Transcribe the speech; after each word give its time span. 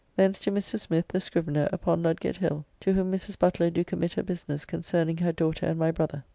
Thence 0.15 0.39
to 0.39 0.51
Mr. 0.51 0.79
Smith, 0.79 1.09
the 1.09 1.19
scrivener, 1.19 1.69
upon 1.71 2.01
Ludgate 2.01 2.37
Hill, 2.37 2.65
to 2.79 2.93
whom 2.93 3.11
Mrs. 3.11 3.37
Butler 3.37 3.69
do 3.69 3.83
committ 3.85 4.13
her 4.15 4.23
business 4.23 4.65
concerning 4.65 5.17
her 5.17 5.31
daughter 5.31 5.67
and 5.67 5.77
my 5.77 5.91
brother. 5.91 6.23